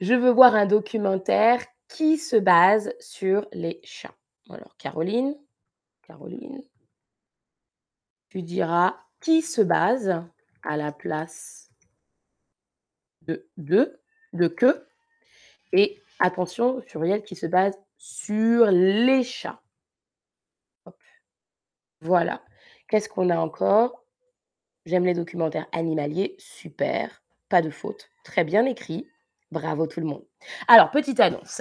Je 0.00 0.14
veux 0.14 0.30
voir 0.30 0.54
un 0.54 0.66
documentaire 0.66 1.64
qui 1.88 2.18
se 2.18 2.36
base 2.36 2.92
sur 2.98 3.46
les 3.52 3.80
chats. 3.84 4.14
Alors 4.50 4.76
Caroline, 4.78 5.36
Caroline 6.02 6.62
tu 8.32 8.42
diras 8.42 8.96
qui 9.20 9.42
se 9.42 9.60
base 9.60 10.24
à 10.62 10.78
la 10.78 10.90
place 10.90 11.70
de 13.20 13.46
de, 13.58 14.00
de 14.32 14.48
que 14.48 14.86
et 15.72 16.01
attention, 16.22 16.80
pluriel 16.80 17.22
qui 17.22 17.36
se 17.36 17.46
base 17.46 17.78
sur 17.98 18.66
les 18.70 19.22
chats. 19.22 19.60
Voilà. 22.00 22.42
Qu'est-ce 22.88 23.08
qu'on 23.08 23.30
a 23.30 23.36
encore? 23.36 24.04
J'aime 24.86 25.04
les 25.04 25.14
documentaires 25.14 25.68
animaliers, 25.72 26.34
super, 26.38 27.22
pas 27.48 27.62
de 27.62 27.70
faute, 27.70 28.10
très 28.24 28.42
bien 28.44 28.64
écrit. 28.66 29.08
Bravo 29.52 29.86
tout 29.86 30.00
le 30.00 30.06
monde. 30.06 30.24
Alors, 30.66 30.90
petite 30.90 31.20
annonce. 31.20 31.60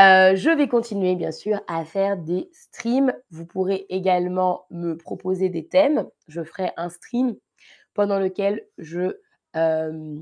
Euh, 0.00 0.34
je 0.34 0.48
vais 0.56 0.66
continuer, 0.66 1.14
bien 1.14 1.30
sûr, 1.30 1.60
à 1.68 1.84
faire 1.84 2.16
des 2.16 2.48
streams. 2.52 3.12
Vous 3.30 3.44
pourrez 3.44 3.84
également 3.90 4.64
me 4.70 4.96
proposer 4.96 5.50
des 5.50 5.68
thèmes. 5.68 6.08
Je 6.26 6.42
ferai 6.42 6.72
un 6.78 6.88
stream 6.88 7.36
pendant 7.92 8.18
lequel 8.18 8.66
je 8.78 9.18
euh, 9.56 10.16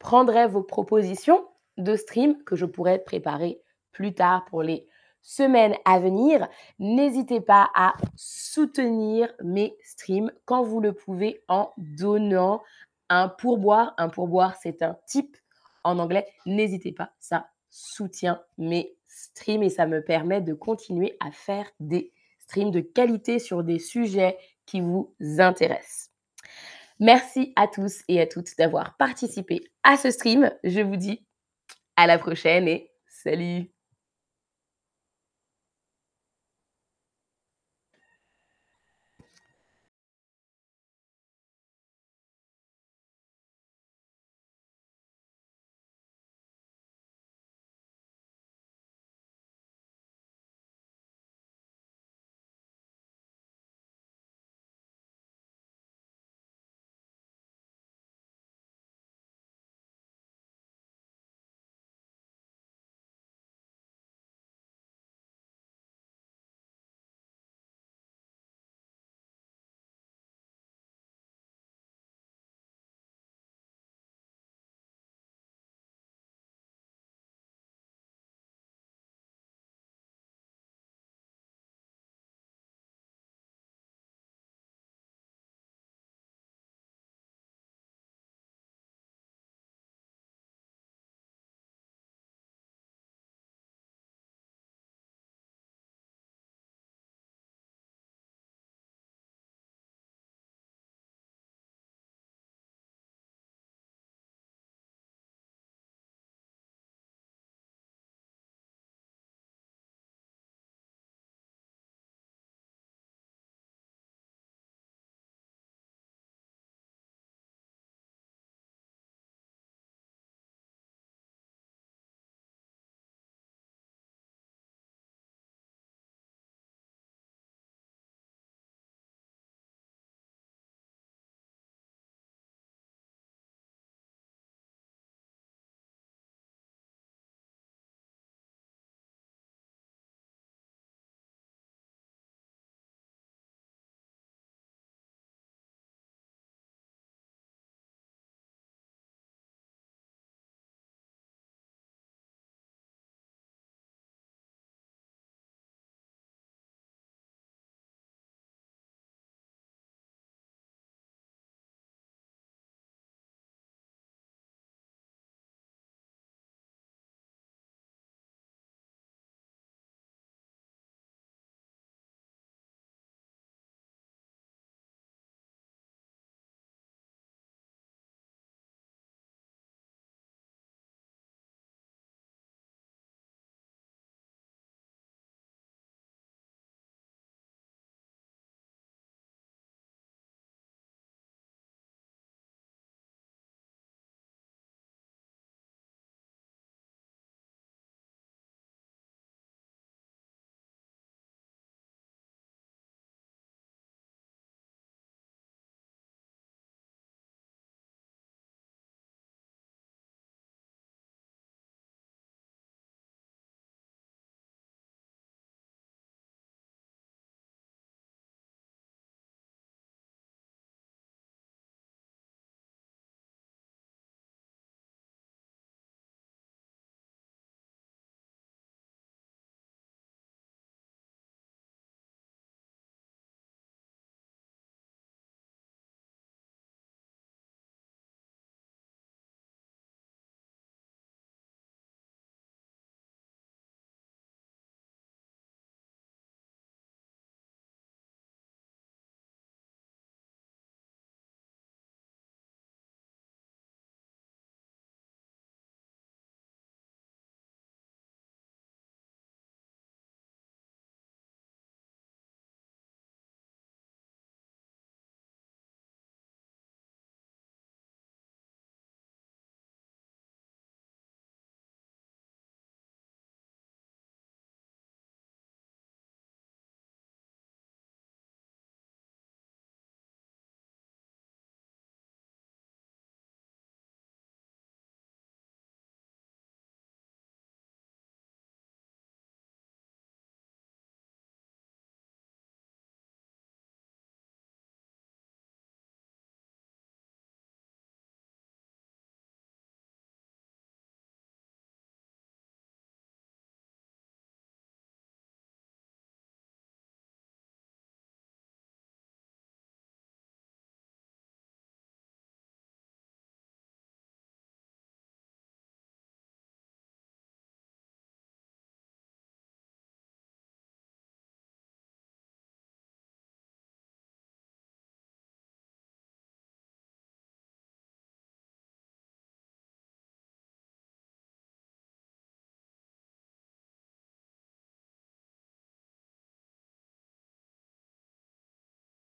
prendrai 0.00 0.48
vos 0.48 0.64
propositions 0.64 1.46
de 1.78 1.96
stream 1.96 2.42
que 2.44 2.56
je 2.56 2.66
pourrai 2.66 2.98
préparer 2.98 3.60
plus 3.92 4.14
tard 4.14 4.44
pour 4.46 4.62
les 4.62 4.86
semaines 5.22 5.76
à 5.84 6.00
venir. 6.00 6.48
N'hésitez 6.78 7.40
pas 7.40 7.70
à 7.74 7.94
soutenir 8.16 9.32
mes 9.42 9.76
streams 9.82 10.32
quand 10.44 10.62
vous 10.62 10.80
le 10.80 10.92
pouvez 10.92 11.42
en 11.48 11.72
donnant 11.76 12.62
un 13.08 13.28
pourboire. 13.28 13.94
Un 13.98 14.08
pourboire, 14.08 14.56
c'est 14.60 14.82
un 14.82 14.96
type 15.06 15.36
en 15.84 15.98
anglais. 15.98 16.26
N'hésitez 16.46 16.92
pas, 16.92 17.12
ça 17.18 17.48
soutient 17.70 18.42
mes 18.58 18.94
streams 19.06 19.62
et 19.62 19.70
ça 19.70 19.86
me 19.86 20.02
permet 20.02 20.40
de 20.40 20.54
continuer 20.54 21.16
à 21.20 21.30
faire 21.30 21.66
des 21.80 22.12
streams 22.40 22.70
de 22.70 22.80
qualité 22.80 23.38
sur 23.38 23.62
des 23.62 23.78
sujets 23.78 24.36
qui 24.66 24.80
vous 24.80 25.14
intéressent. 25.38 26.10
Merci 27.00 27.52
à 27.56 27.66
tous 27.66 28.02
et 28.08 28.20
à 28.20 28.26
toutes 28.26 28.56
d'avoir 28.58 28.96
participé 28.96 29.64
à 29.82 29.96
ce 29.96 30.10
stream. 30.10 30.52
Je 30.62 30.80
vous 30.80 30.96
dis 30.96 31.24
à 31.96 32.06
la 32.06 32.18
prochaine 32.18 32.68
et 32.68 32.90
salut 33.08 33.71